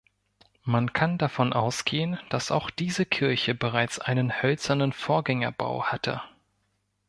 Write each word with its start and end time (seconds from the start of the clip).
Man 0.63 0.93
kann 0.93 1.19
davon 1.19 1.53
ausgehen, 1.53 2.17
dass 2.29 2.49
auch 2.49 2.71
diese 2.71 3.05
Kirche 3.05 3.53
bereits 3.53 3.99
einen 3.99 4.41
hölzernen 4.41 4.93
Vorgängerbau 4.93 5.83
hatte. 5.91 6.23